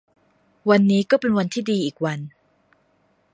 [0.69, 2.19] วันนี้ก็เป็นวันที่ดีอีกวัน